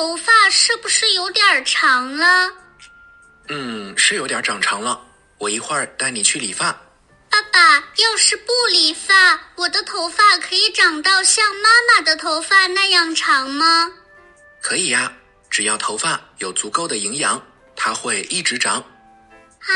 [0.00, 2.50] 头发是不是有点长了？
[3.50, 4.98] 嗯，是有点长长了。
[5.36, 6.72] 我一会儿带你去理发。
[7.28, 13.92] 爸爸，要是不理发，我的头发可以长到像妈妈的头发那样长吗？
[14.62, 15.12] 可以呀，
[15.50, 17.38] 只要头发有足够的营养，
[17.76, 18.76] 它会一直长。
[18.76, 19.74] 啊，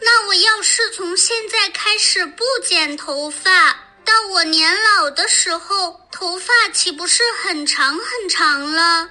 [0.00, 3.68] 那我要是从现在开始不剪头发，
[4.02, 9.06] 到我年老的时候，头发岂不是很长很长了？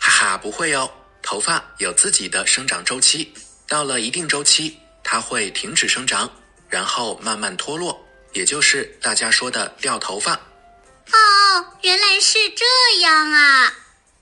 [0.00, 0.90] 哈哈，不会哦，
[1.22, 3.32] 头发有自己的生长周期，
[3.68, 6.28] 到了一定周期，它会停止生长。
[6.68, 8.00] 然后慢慢脱落，
[8.32, 10.34] 也就是大家说的掉头发。
[10.34, 12.64] 哦，原来是这
[13.00, 13.74] 样啊！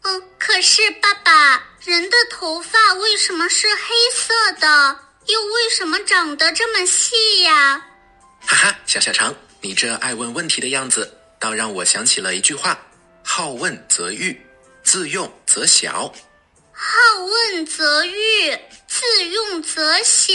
[0.05, 4.99] 嗯，可是爸爸，人的头发为什么是黑色的？
[5.27, 7.85] 又为什么长得这么细呀？
[8.47, 12.79] 哈哈，小小肠，你这爱问问题的样子，倒让我想起了一句话：
[13.23, 14.41] 好问则育，
[14.89, 16.11] 自用则小。
[16.73, 18.59] 好问则裕，
[18.89, 20.33] 自用则小。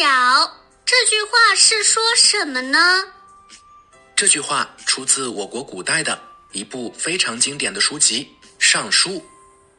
[0.86, 3.04] 这句话是说什么呢？
[4.16, 9.10] 这句话出自我国古代的一部非常经典的书籍《尚书》。《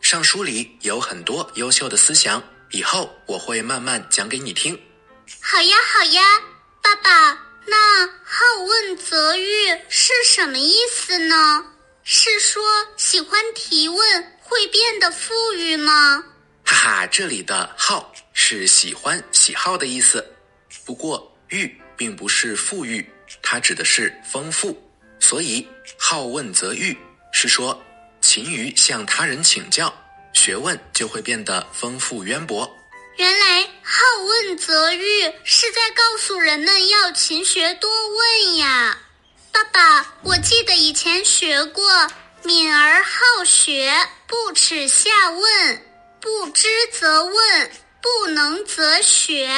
[0.00, 4.74] 尚书》里有很多优秀的思想，以后我会慢慢讲给你听。
[5.40, 6.20] 好呀，好呀，
[6.82, 11.64] 爸爸，那“好问则裕”是什么意思呢？
[12.06, 12.62] 是说
[12.98, 14.32] 喜欢提问
[14.64, 16.24] 会变得富裕吗？
[16.64, 20.26] 哈哈，这里的“好”是喜欢、喜好的意思。
[20.86, 23.06] 不过，裕并不是富裕，
[23.42, 24.74] 它指的是丰富。
[25.20, 26.96] 所以，好问则裕
[27.30, 27.78] 是说
[28.22, 29.92] 勤于向他人请教，
[30.32, 32.66] 学问就会变得丰富渊博。
[33.18, 38.96] 原来，好问则裕是在告诉人们要勤学多问呀。
[39.52, 41.84] 爸爸，我记得以前学过
[42.44, 43.90] “敏而好学，
[44.26, 45.86] 不耻下问，
[46.20, 47.70] 不知则问，
[48.02, 49.50] 不能则学”。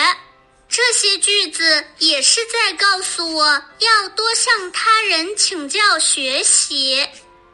[0.69, 3.45] 这些句子也是在告诉我
[3.79, 7.07] 要多向他人请教学习，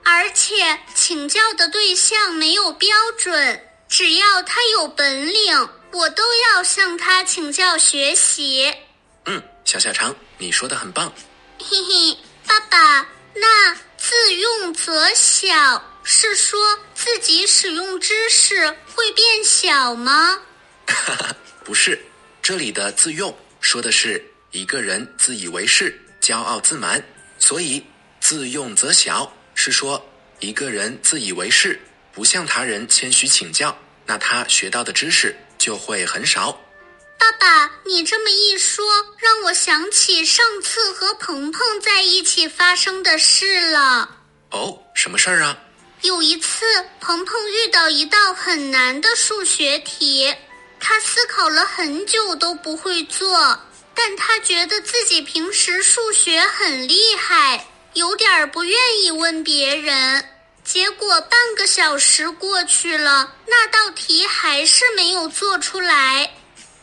[0.04, 8.72] 而且请教的对象没有标准，只要他有本领，我都要向他请教学习。
[9.26, 11.12] 嗯，小小长，你说的很棒。
[11.58, 13.76] 嘿嘿，爸爸，那
[14.12, 16.60] 自用则小是说
[16.94, 20.38] 自己使用知识会变小吗？
[20.86, 21.98] 哈哈，不是。
[22.42, 27.02] 这里的自用说的是一个人自以为是、骄傲自满，
[27.38, 27.82] 所以
[28.20, 30.06] 自用则小是说
[30.40, 31.80] 一个人自以为是，
[32.12, 33.74] 不向他人谦虚请教，
[34.04, 36.60] 那他学到的知识就会很少。
[37.22, 38.84] 爸爸，你这么一说，
[39.16, 44.10] 让我想起上次和鹏鹏在一起发生的事了。
[44.50, 45.56] 哦，什么事儿啊？
[46.00, 46.66] 有一次，
[46.98, 50.34] 鹏鹏遇到一道很难的数学题。
[50.80, 53.56] 他思考了很久都不会做，
[53.94, 60.24] 但他觉得自己平时数学很厉害，有点不愿意问别人。
[60.64, 66.28] 结果半个小时过去了，那道题还是没有做出来。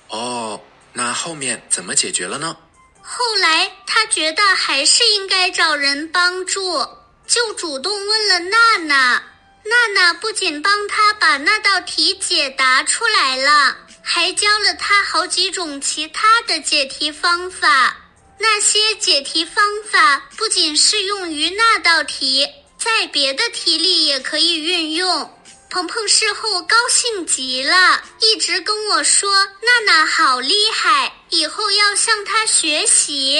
[0.09, 0.59] 哦，
[0.93, 2.55] 那后面怎么解决了呢？
[3.01, 6.77] 后来他觉得还是应该找人帮助，
[7.25, 9.23] 就主动问了娜娜。
[9.63, 13.75] 娜娜不仅帮他把那道题解答出来了。
[14.01, 17.95] 还教了他好几种其他的解题方法，
[18.39, 25.38] 那些解题方法不仅适用于那道题，在别的题里也可以运用。
[25.69, 29.29] 鹏鹏事后高兴极了，一直跟我说
[29.61, 33.39] ：“娜娜好厉害，以后要向她学习。”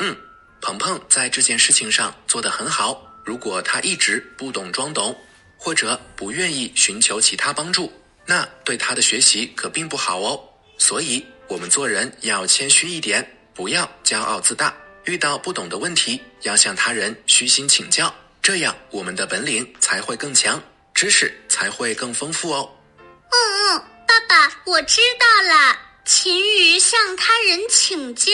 [0.00, 0.16] 嗯，
[0.62, 3.04] 鹏鹏在这件事情上做得很好。
[3.26, 5.14] 如果他一直不懂装懂，
[5.58, 7.92] 或者不愿意寻求其他帮助。
[8.24, 10.42] 那对他的学习可并不好哦，
[10.78, 14.74] 所以我们做人要谦虚一点，不要骄傲自大。
[15.04, 20.62] 遇到不懂的问题，要向他人虚心请教，这样我们的本领才会更强，
[20.98, 22.68] 知识才会更丰富哦。
[22.98, 25.78] 嗯嗯，爸爸，我知道了。
[26.04, 28.32] 勤于向他人请教，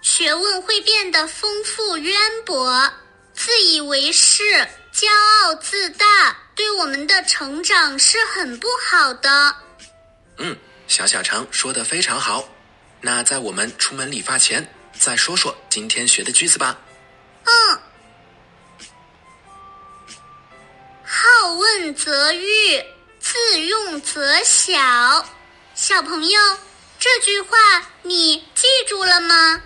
[0.00, 2.90] 学问会变得丰富渊博。
[3.34, 4.42] 自以为是，
[4.94, 5.06] 骄
[5.44, 6.34] 傲自大。
[6.54, 9.54] 对我们的成长是很不好的。
[10.38, 10.56] 嗯，
[10.88, 12.48] 小小肠说的非常好。
[13.02, 14.66] 那在我们出门理发前，
[14.98, 16.78] 再说说今天学的句子吧。
[17.44, 17.78] 嗯，
[21.04, 22.84] 好问则裕，
[23.18, 24.72] 自用则小。
[25.74, 26.40] 小朋友，
[26.98, 27.56] 这句话
[28.02, 29.62] 你记住了吗？